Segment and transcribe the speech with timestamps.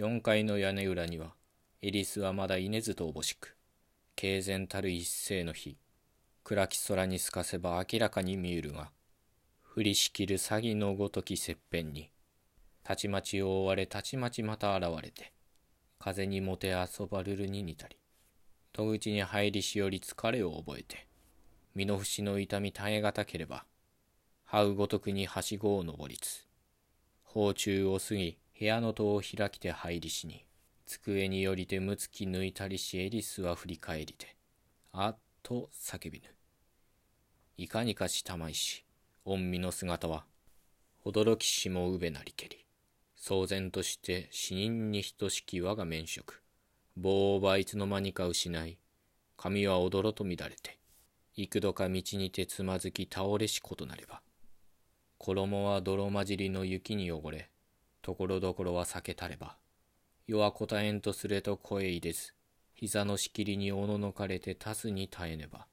[0.00, 1.34] 四階の屋根裏には、
[1.82, 3.54] エリスはまだ稲ずとおぼしく、
[4.18, 5.76] 軽然たる一世の日、
[6.42, 8.92] 暗き空に透かせば明らかに見えるが、
[9.76, 12.10] 降りしきる詐欺のごとき切片に、
[12.82, 15.34] たちまち覆われたちまちまた現れて、
[15.98, 17.98] 風にもて遊ばるるに似たり、
[18.72, 21.08] 戸口に入りしより疲れを覚えて、
[21.74, 23.66] 身の節の痛み耐えがたければ、
[24.50, 26.48] 這うごとくにはしごを登りつ、
[27.22, 30.44] 包中を過ぎ部屋の戸を開きて入りしに、
[30.84, 34.36] 机によりてむつき抜いたりしエリスは振り返りて、
[34.92, 36.26] あっと叫びぬ。
[37.56, 38.84] いかにかしたまいし、
[39.24, 40.26] 御身の姿は、
[41.06, 42.66] 驚きしもうべなりけり。
[43.16, 46.42] 騒然として死人に等しき我が面色。
[46.98, 48.76] 棒をばいつの間にか失い、
[49.38, 50.78] 髪はおどろと乱れて、
[51.34, 54.20] 幾度か道にてつまずき倒れしことなれば、
[55.16, 57.48] 衣は泥混じりの雪に汚れ、
[58.02, 59.56] ところどころは避けたれば、
[60.26, 62.34] 夜は答えんとすれと声入れず、
[62.74, 65.66] 膝のしきりにおののかれてたすに耐えねば、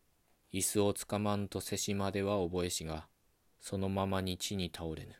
[0.53, 3.07] 椅子をつかまんとせしまでは覚えしが、
[3.59, 5.15] そのままに地に倒れぬ。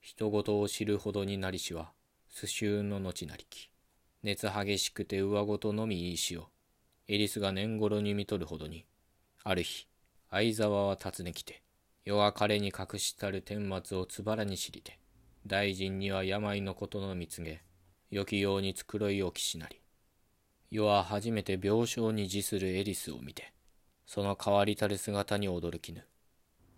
[0.00, 1.92] 人事を知るほどになりしは、
[2.28, 3.70] 蘇州の後なりき。
[4.22, 6.48] 熱激しくて上ごとのみいいしを、
[7.08, 8.86] エリスが年頃に見とるほどに、
[9.42, 9.86] ある日、
[10.30, 11.62] 相沢は訪ねきて、
[12.04, 14.98] 世は彼に隠したる天末をつばらに知りて、
[15.46, 17.62] 大臣には病のことの見告げ、
[18.10, 19.80] 良きように繕い置きしなり。
[20.70, 23.52] 世は初めて病床に自するエリスを見て、
[24.06, 26.06] その変わりたる姿に驚きぬ。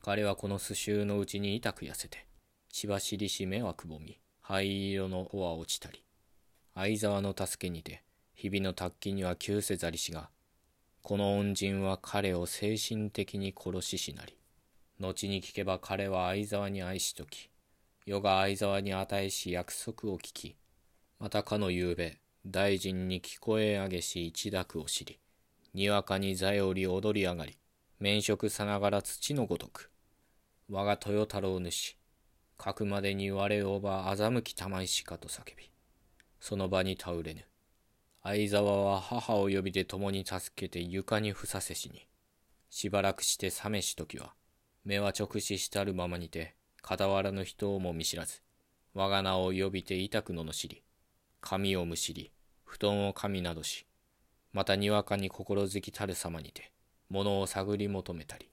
[0.02, 2.26] 彼はこの蘇州のうちに痛く痩せて、
[2.68, 6.04] 血走りし目はくぼみ、灰色の尾は落ちたり、
[6.74, 8.02] 相沢の助けにて、
[8.34, 10.28] 日々の卓起には急せざりしが、
[11.02, 14.36] この恩人は彼を精神的に殺ししなり、
[14.98, 17.48] 後に聞けば彼は相沢に愛しとき、
[18.06, 20.56] 世が相沢に値し約束を聞き、
[21.18, 25.18] またかの夕べ、大臣に聞こえ上げし一諾を知り、
[25.74, 27.58] にわかに座より踊り上がり、
[27.98, 29.90] 免職さながら土のごとく、
[30.70, 31.98] 我が豊太郎主、
[32.56, 35.72] かくまでに我をば欺きたまいしかと叫び、
[36.38, 37.44] その場に倒れぬ。
[38.22, 42.06] 相沢は母を呼びで共に助けて床にふさせしに、
[42.70, 44.34] しばらくして冷めし時は、
[44.84, 46.55] 目は直視したるままにて、
[46.88, 48.42] 傍らの人をも見知らず、
[48.94, 50.84] 我が名を呼びて痛く罵り、
[51.40, 52.30] 髪をむしり、
[52.64, 53.86] 布団を噛みなどし、
[54.52, 56.70] またにわかに心づきたる様にて、
[57.08, 58.48] 物を探り求めたり、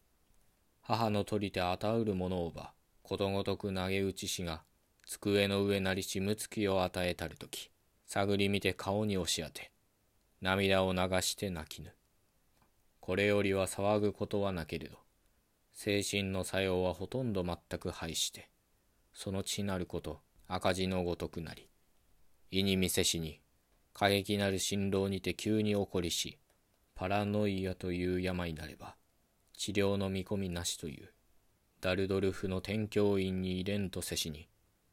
[0.82, 2.74] 母の取りてあたうる者をば、
[3.04, 4.64] ことごとく投げ打ちしが、
[5.06, 7.70] 机の上なりしむつきを与えたるとき、
[8.08, 9.72] 探り見て顔に押し当て、
[10.42, 11.94] 涙を流して泣きぬ。
[13.00, 15.03] これよりは騒ぐことはなけれど、
[15.74, 18.50] 精神の作用はほとんど全く廃して、
[19.14, 21.68] その血なること赤字のごとくなり、
[22.52, 23.42] 意に見せしに、
[23.94, 26.40] 過激なる辛労にて急に起こりし、
[26.96, 28.96] パラノイアという病なれば、
[29.58, 31.14] 治療の見込みなしという、
[31.82, 34.48] ダルドルフの天教院に入れんとせしに、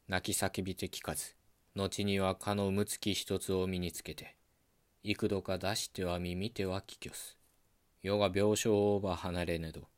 [0.08, 1.34] 泣き叫びて聞かず、
[1.76, 4.36] 後にはかのむつき一つを身につけて、
[5.02, 7.38] 幾度か出しては耳ては聞きょす。
[8.02, 9.88] 世が病床をば離れねど、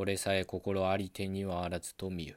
[0.00, 2.36] これさえ心あり手にはあらずと見ゆ。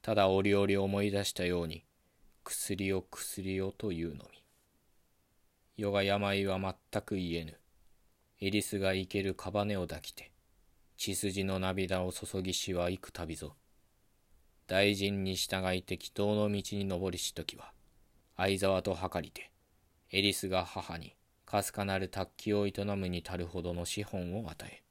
[0.00, 1.84] ただ折々思い出したように、
[2.44, 4.42] 薬を薬をというのみ。
[5.76, 7.60] 世が病は全く言えぬ。
[8.40, 10.32] エリスが生けるカバネを抱きて、
[10.96, 13.54] 血筋の涙を注ぎしは幾度ぞ。
[14.66, 17.70] 大臣に従いて祈祷の道に登りしときは、
[18.38, 19.52] 相沢と計りて、
[20.10, 24.83] エリスが母に、かすかなる卓球を営むに足るほどの資本を与え、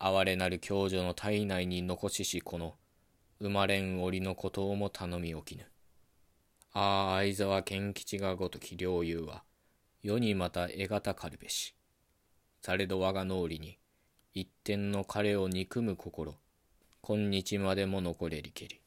[0.00, 2.76] 哀れなる教女の体内に残ししこの、
[3.40, 5.64] 生まれん折のことをも頼み置きぬ。
[6.72, 9.42] ああ、相沢賢吉がごとき領有は、
[10.02, 11.74] 世にまた得難かるべし。
[12.62, 13.78] されど我が脳裏に、
[14.34, 16.36] 一点の彼を憎む心、
[17.02, 18.80] 今日までも残れりけり。